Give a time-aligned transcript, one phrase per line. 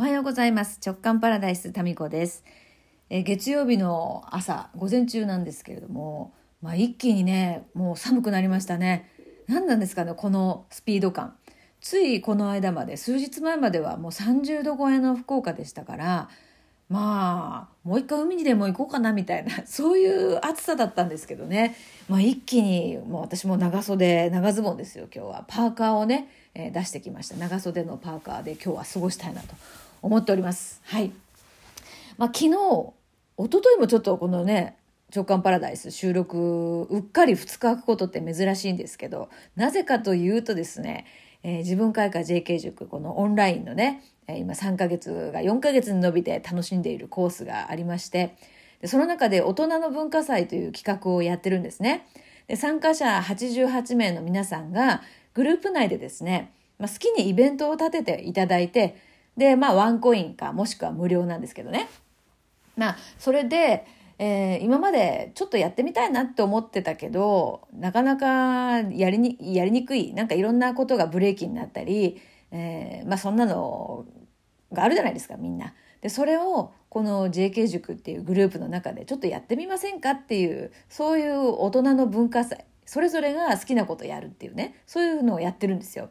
[0.00, 0.80] おはようございます。
[0.82, 2.42] 直感パラダイスタミコです。
[3.10, 9.10] え月曜日の朝午前中なんですけれども、まあ、一気にねもう寒くなりましたね。
[9.46, 11.36] 何なんですかねこのスピード感。
[11.82, 16.30] ついこの間まで数日前まではもう30度超えの福岡でしたから
[16.88, 21.76] まあもう一回海にでも行こうかなみたいな そういう暑さだったんですけどね、
[22.08, 25.44] まあ、一気にもう私も長袖長ズボンですよ今日は。
[25.46, 27.36] パーカーをね、えー、出してきました。
[27.36, 29.54] 長袖のパーカーで今日は過ごしたいなと
[30.02, 30.80] 思っております。
[30.84, 31.12] はい、
[32.16, 32.54] まあ、昨日一
[33.36, 34.76] 昨日もちょっとこのね
[35.14, 41.06] 直感パラダイス収録うっかり2日空くことって珍しいんですけどなぜかというとですね
[41.42, 48.36] えー、自分開花 JK 塾このオンラインのね今3ヶ月が4ヶ月に伸びて楽しんでいるコースがありまして
[48.80, 52.06] でその中で大人の文化祭という企画をやってるんですね。
[52.46, 55.02] で参加者88名の皆さんが
[55.34, 58.96] グループ内でですね、まあ、好きにイベントを立てていただいて
[59.40, 61.88] でまあワンコインかもしくは無料なんですけどね
[62.76, 63.86] まあそれで
[64.22, 74.04] えー、今までちょっとやってみたいなって思ってたけどなかなかやりにやりにくいなんかいろんなことがブレーキになったり、えー、まあそんなの
[74.74, 75.72] があるじゃないですかみんな。
[76.02, 86.10] でそれをこの JK 塾っていうグループの中でちょっとやってみませんかっていうそういう大人の文化祭それぞれが好きなことやるっていうねそういうのをやってるんですよ。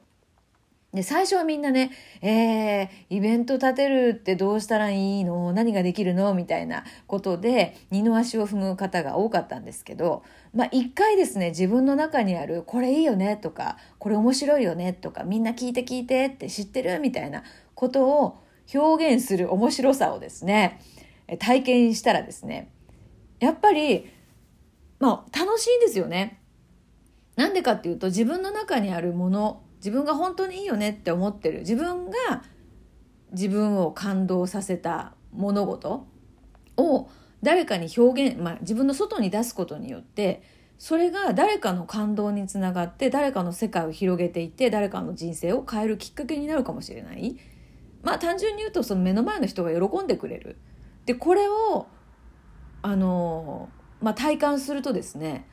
[0.91, 1.91] で、最初はみんなね、
[2.23, 5.53] えー、イベント立てるってどうしたらいいの？
[5.53, 6.33] 何ができるの？
[6.33, 13.37] みたいなことで、二の足を踏む方が多かったんですけど、まあ一回ですね、自分の中にある、これいいよね？
[13.37, 14.93] とか、これ面白いよね？
[14.93, 16.99] とか、みんな聞いて聞いてって知ってる？
[16.99, 17.43] みたいな
[17.75, 18.39] ことを
[18.73, 20.81] 表現する面白さをですね、
[21.37, 22.71] 体験したらですね、
[23.39, 24.09] やっぱり、
[24.97, 26.41] まあ楽しいんですよね。
[27.35, 31.59] なんでかっていうと、自分の中にあるもの、自分が本当にいいよねって思ってる。
[31.59, 32.43] 自分が
[33.31, 36.05] 自分を感動させた物事
[36.77, 37.09] を
[37.41, 40.41] 誰かに表現、まあ、自分の外に出すことによって
[40.77, 47.37] それが誰かの感動につながって誰かの世界を広げていって誰かの人生を変えるきっかけになるかもしれない。
[48.01, 50.57] まあ単純に言うとその目の前の人が喜んでくれる。
[51.05, 51.87] でこれを
[52.81, 53.69] あの、
[54.01, 55.47] まあ、体感するとですね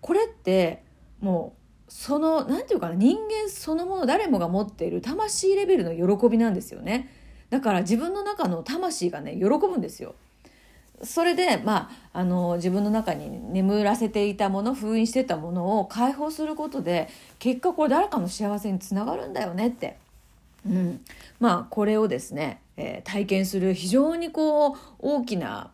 [0.00, 0.82] これって
[1.20, 1.61] もう
[1.94, 7.10] その何て言うかな人間そのもの誰もが持っている魂レベルの喜びなんですよね。
[7.50, 10.14] だから自分の中の魂がね喜ぶんですよ。
[11.02, 19.98] それでまああの自分の中に眠らせていたもの封印してたものを解放することで結果これ誰かの幸せにつながるんだよねって、
[20.66, 21.00] うん、
[21.40, 25.70] まあこれをですね、えー、体験する非常にこう大きな、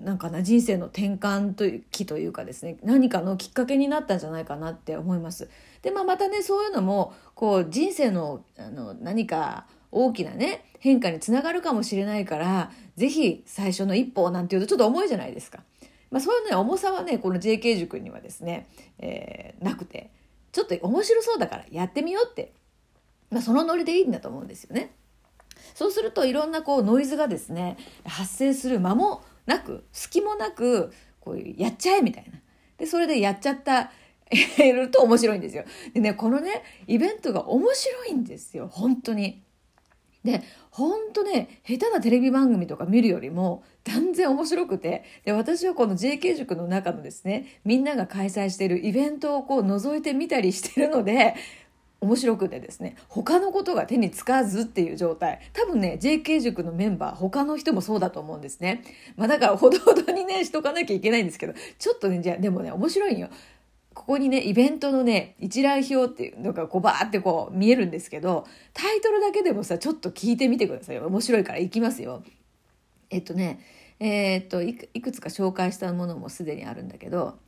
[0.00, 5.48] なんかな人生の転換という期というかですね何かのきっかけになったんじゃないかなって思います。
[5.82, 15.62] でまあ、またねそういうのもこう人生のあの何か大きなね変化につながるかもしれないから是非最初の一歩なんていうとちょっと重いじゃないですか。
[16.10, 18.68] まあ、そういうね重さはねこの JK 塾にはですね、
[18.98, 20.10] えー、なくて
[20.52, 22.52] ちょっと面白そうだからやってみようって、
[23.30, 24.92] まあ、そのノリでいいんだと思うんですよね。
[25.74, 32.38] そうするといろんなこうノイズがですね発生する間もなく隙もなくこううやっちゃえみたいな。
[32.78, 33.92] でそれでやっちゃった
[34.58, 35.64] ると面白いんですよ。
[35.94, 38.68] でねこのねイベントが面白いんですよ。
[38.68, 39.42] 本当に。
[40.24, 45.04] で本当ね下手なテレビ番組とか見るよりも断然面白くて。
[45.24, 51.34] で私はこの JK 塾の中のですねみんなが開催しているイベントをこう覗いてみたりしてるので
[52.02, 55.38] 面白くてですね他のことが手につかずっていう状態。
[55.52, 58.82] 多分ね JK 塾のメンバー他の人もそうだと思うんですね。
[59.16, 63.28] まあだからほどほどにねしとかなきゃいけないんですけどちょっとねじゃあでもね面白いんよ。
[63.94, 71.06] ここにねイベントのね一覧表っていうのがこうバーってこう見えるんですけどタイトルだけでもさちょっと聞いてみてくださいよ。
[71.06, 72.24] 面白いからいきますよ。
[73.10, 73.60] えっとね
[74.00, 77.38] えー、っといくつか紹介したものもすでにあるんだけど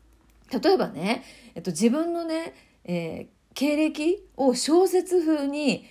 [0.52, 1.24] 例えばね、
[1.56, 2.54] えっと、自分のね、
[2.84, 5.86] えー経歴を小説風に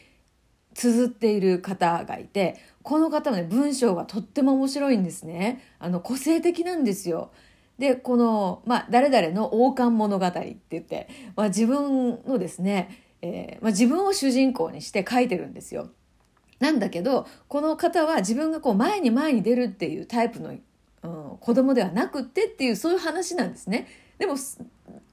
[0.73, 5.63] 綴っている方がいてこの方はね文章がとっても面白いんですね。
[5.79, 7.31] あの個性的なんですよ。
[7.79, 15.89] でこの、まあ、誰々の王冠物語って言って、まあ、自分のですね、えー、まあ、自分を主人公にして書いてるんですよ。
[16.59, 20.53] なんだけどこの方は自分がこう前に前に出るっていうタイプの、う
[21.33, 23.87] ん、子供ではなくってっていうそういう話なんですね。
[24.17, 24.35] でも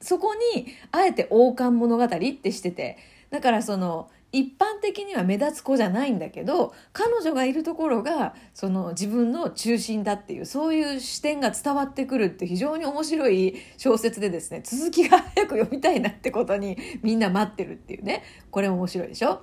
[0.01, 2.99] そこにあえて王冠物語ってしてて
[3.31, 18.23] だからその一般的には目立つ子じゃないんだけど彼女がいるところがその自分の中心だっていうそういう視点が伝わってくるって非常に面白い小説でですね続きが早く読みたいなってことにみんな待ってるっていうね。
[18.53, 19.41] これ面白いでしょ？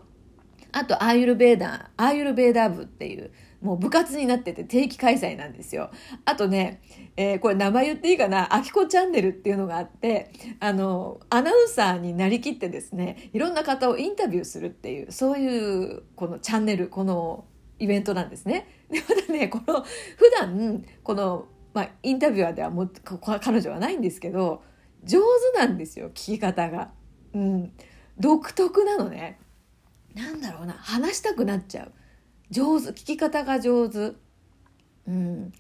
[0.72, 3.32] あとアーユルベーダー、アーユルベーダー部っていう、
[3.62, 5.90] もう部活になってて定期開催なんですよ。
[6.26, 6.82] あとね、
[7.16, 17.46] えー、これ名前言っていいかな、あきこチャンネルっていうのがあって、あの、アナウンサーになりきってですね、いろんな方をインタビューするっていう、そういうこのチャンネル、この
[17.80, 18.68] イベントなんですね。
[18.92, 22.90] で、またね、この、普段、この、まあ、インタビュアーではも
[23.42, 24.64] 彼女はないんですけど、
[25.04, 25.20] 上
[25.54, 26.92] 手なんですよ、聞き方が。
[27.34, 27.74] うん。
[28.20, 29.40] 独特なのね。
[30.16, 31.92] なんだろうな、話したくなっちゃう。
[32.50, 34.14] 上手、聞き方が上手。
[35.08, 35.52] うん。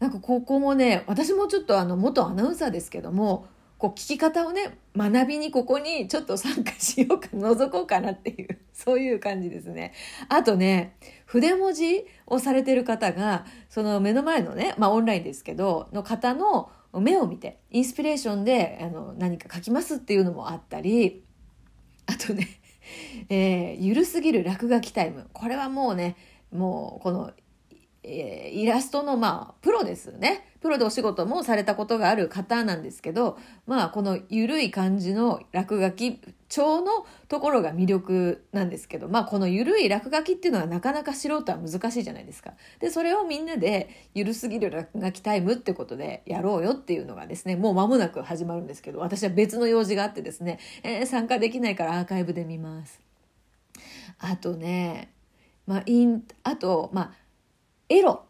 [0.00, 3.46] なんかここもね、私もちょっとあの、元アナウンサーですけども、
[3.78, 9.92] こう聞き方をね、学びにここにちょっと参加しようか、覗こうかなっていう、 そういう感じですね。
[10.28, 10.96] あとね、
[11.26, 21.24] 筆文字をされてる方が、その目の前のね、まあオンラインですけど、の方の目を見て、インスピレーションであの何か書きますっていうのもあったり、
[22.06, 22.48] あとね、
[23.28, 25.28] えー、ゆるすぎる落書きタイム。
[25.32, 26.16] これはもうね、
[26.52, 27.32] もうこの、
[28.06, 30.52] え、イラストのまあ、プロですね。
[30.60, 42.52] プロでお仕事もされたことがある方なんですけど、まあ、このゆるい感じの落書き調のところが魅力なんですけど、まあ、このゆるい落書きっていうのはなかなか素人は難しいじゃないですか。
[42.78, 53.00] で、それをみんなでゆるすぎる落書きタイムってことでやろうよっていうのがですね、もう間もなく始まるんですけど、私は別の用事があってですね、えー、参加できないからアーカイブで見ます。
[54.18, 55.10] あとね、
[55.66, 57.23] まあ、イン、あと、まあ、
[57.88, 58.24] エロ。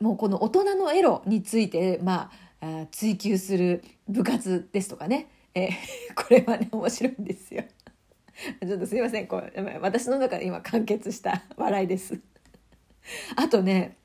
[0.00, 2.30] もうこの大人のエロについて、ま
[2.60, 5.28] あ、追求する部活ですとかね。
[5.54, 5.70] えー、
[6.16, 7.64] これはね、面白いんですよ。
[8.66, 9.26] ちょっとすいません。
[9.26, 12.20] こう私の中で今完結した 笑いです。
[13.36, 13.96] あとね、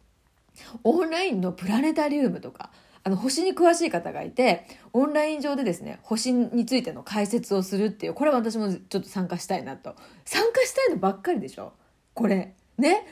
[0.83, 2.71] オンラインのプラネタリウムとか、
[3.03, 9.95] あの、星に詳しい方がいて、オンライン上でですね、星についての解説をするっていう、これは私もちょっと参加したいなと。
[10.25, 11.73] 参加したいのばっかりでしょ
[12.13, 12.53] これ。
[12.77, 13.05] ね。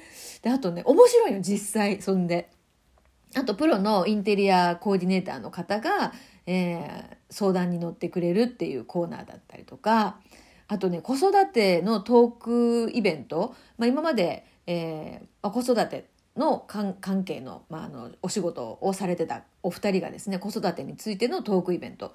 [0.45, 2.51] で、あとね、面白いの、実際、そんで。
[3.33, 6.13] あと、プロのインテリアコーディネーターの方が、
[6.45, 10.19] えー、相談に乗ってくれるっていうコーナーだったりとか、
[10.67, 22.13] あとね、子育てのトークイベント、まあ、今まで、えー、子育ての関係の,、まあ、あのお仕事をされてたお二人がですね子育てについてのトークイベント。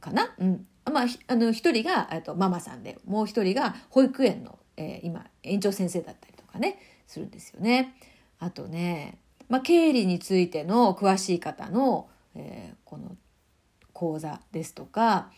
[0.00, 0.66] かな、うん。
[0.92, 6.33] まあ、あの一人がとママさんでもう一人が保育園の、えー、今園長先生だったり。
[6.54, 7.94] かねするんですよね。
[8.38, 9.18] あとね、
[9.48, 13.16] まあ、経理についての詳しい方の、えー、この
[13.92, 15.30] 講座ですとか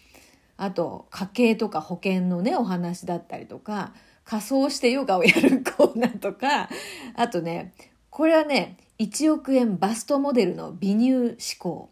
[0.57, 3.93] あと家計とか保険のねお話だったりとか
[4.25, 6.69] 仮装してヨガをやるコーナーとか
[7.15, 7.75] あとね
[8.17, 11.91] これはね、1億円バストモデルの美乳思考。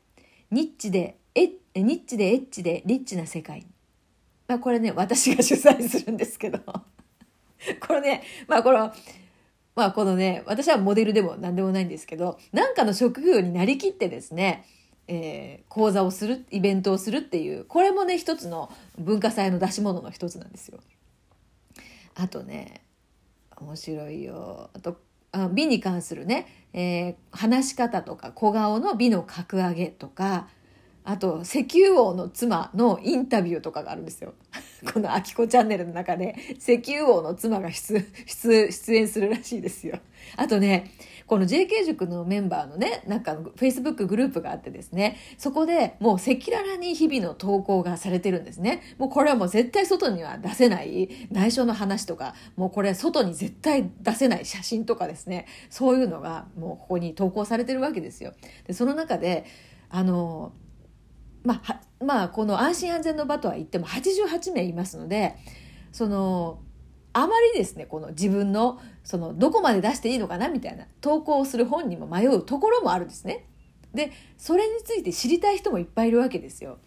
[0.51, 3.67] ニッチで、え、ニッチでエッチでリッチな世界。
[4.49, 6.61] まあこれね、私が主催するんですけど。
[7.81, 8.93] これね、まあこの、
[9.75, 14.65] まあこのね、私はモデルでも何でもないんですけど、なんかの職業になりきってですね、
[15.09, 20.79] えー、講座をする、イベントをするっていう、これもね、一つの文化祭の出し物の一つなんですよ。
[22.15, 22.83] あとね、
[23.57, 24.71] 面白いよ。
[24.73, 24.99] あと、
[25.33, 30.49] あ美に関するね、えー、話し方とか小顔の美の格上げとか
[31.05, 34.35] あと石油王の妻のインタビューとかがあるんですよ。
[34.93, 39.99] このあきこチャンネルの中で石油王の妻が出出出演するらしいですよ。
[40.37, 40.91] あとね
[41.27, 48.83] この JK 塾のメンバーのね、なんか Facebook グループがあってですね、そこでもう赤裸々に日々の投稿がされてるんですね。
[48.99, 58.35] もうこれはもう絶対外には出せない内緒の話とか、もうこれ外に絶対出せない写真とかですね、そういうのがもうここに投稿されてるわけですよ。
[58.67, 59.47] で、その中で、
[59.89, 60.53] あの、
[61.45, 65.37] まあ、まあ、この安心安全の場とは言っても88名いますので、
[65.93, 66.61] その、
[67.13, 73.47] あまりですね、この自分の、その、どこまで出していいのかなみたいな、投稿をする本にも迷うところもあるんですね。
[73.95, 76.79] で、それについて知りたい人もいっぱいいるわけですよ。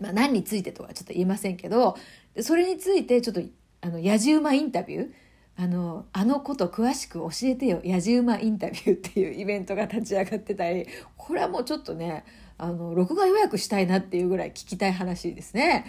[0.00, 1.96] まあ、何についてとはちょっと言えませんけど、
[2.40, 3.40] それについてちょっと、
[3.80, 5.10] あの、やじ馬インタビュー、
[5.56, 12.24] あの、あのこと詳しく教えてよ、やじ馬インタビューっていうイベントが立ち上がってたり、これはもうちょっとね、
[12.58, 15.84] あの、録画予約したいなっていうぐらい聞きたい話ですね。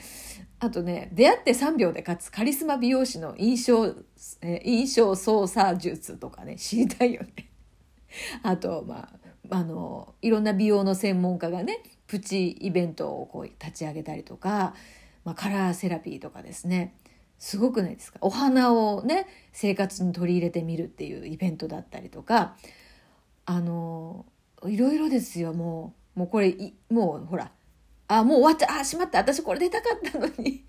[0.60, 3.96] あとね、出会って3秒で勝つカリスマ美容師の印象、
[4.42, 7.50] え印象操作術とかね、 知りたいよね。
[8.44, 9.10] あと、ま
[9.50, 14.74] あ、あの、いろんな美容の専門家がね、プチイベントをこう立ち上げたりとか、
[15.24, 16.96] まあ、カラーセラピーとかですね。
[17.40, 18.18] すごくないですか？
[18.22, 22.56] お花をね、生活に取り入れてみるっていうイベントだったりとか、
[23.46, 24.26] あの、
[24.66, 26.07] いろいろですよ、もう。
[26.18, 26.56] もうこれ、
[26.90, 27.52] もうほら、
[28.08, 30.66] あ、もう終わっちゃ、あ、しまった、私これ出たかったのに。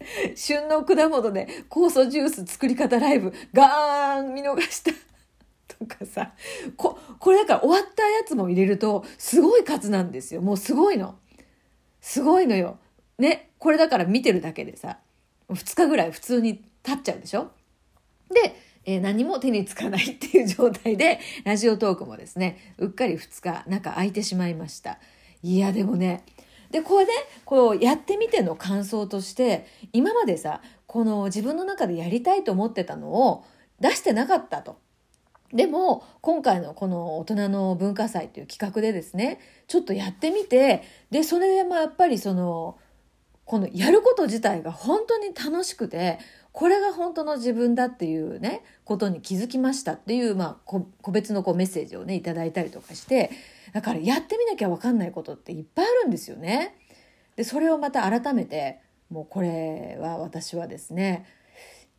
[0.34, 3.34] 旬の果物で酵素ジュース作り方ライブ。
[3.52, 4.90] ガーン見逃した。
[5.76, 6.32] とかさ。
[6.78, 10.40] ここれだから終わったやつも入れるとすごい数なんですよ。
[10.40, 11.16] もうすごいの。
[12.00, 12.78] すごいのよ。
[13.18, 14.98] ねこれだから見てるだけでさ。
[15.50, 17.50] 2日ぐらい普通に経っちゃうでしょ？
[18.30, 24.98] で、えー、何も手につかないっていう状態で ラジオトークもですねうっかり2日中空いてしまいました
[25.42, 26.24] いやでもね
[26.70, 27.12] でこれね
[27.44, 33.44] こうやってみての感想として今までさこの自分の中でやりたいと思ってたのを
[33.80, 34.76] 出してなかったと。
[35.52, 42.78] でも今回のこの大人の文化祭という企画でですねちょっとやってみてでそれでもやっぱりその
[43.44, 46.18] このやること自体が本当に楽しくて
[46.52, 53.30] これが本当の自分だっていうねことに気づきましたっていう、まあ、個別のこうメッセージをねいただいたりとかして
[53.72, 56.76] だからやってみなきゃ分かんないことっていっぱいあるんですよね。
[57.36, 61.26] でそれをまた改めてもうこれは私はですね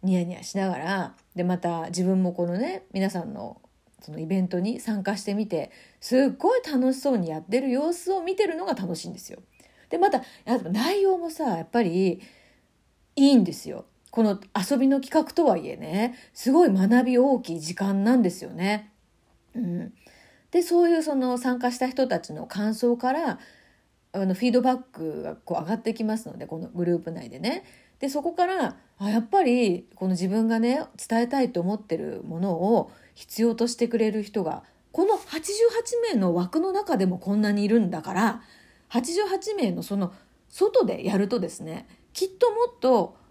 [0.04, 3.60] ニヤニヤしながらでまた自分もこのね皆さんの
[4.02, 9.42] そのイベントに参加してみてすっごい楽しそうにやってる様子を見てるのが楽しいんですよ。
[9.90, 10.22] でまた
[10.72, 12.22] 内容もさやっぱり
[13.16, 13.86] いいんですよ。
[14.14, 18.92] この遊びの企画とはいえねすごい学び大きい時間なんですよね。
[19.56, 19.92] うん、
[20.52, 23.40] でそういうその参加した人たちの感想から
[24.12, 27.64] あのフィードバックがこう上がってきますのでこのグループ内でね。
[27.98, 38.42] でそこからあやっぱりこの自分がね伝えたいと思ってるものを必要としてくれる人がこの88名の枠の中でもこんなにいるんだから
[38.92, 40.14] 88名のその
[40.50, 43.23] 外でやるとですねきっともっと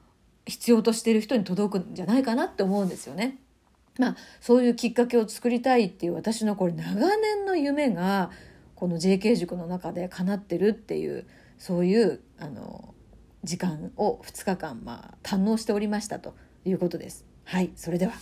[0.46, 3.38] 必要としている人に届くんじゃないかなって思うんですよね。
[3.98, 8.30] まあそういうきっかけを作りたいっていう私のこれ長年の夢が
[8.74, 11.26] この JK 塾の中で叶ってるっていう
[11.58, 12.94] そういうあの
[13.44, 16.34] 時間を2日間まあ堪能しておりましたと
[16.64, 17.24] いうことです。
[17.44, 18.12] はいそれでは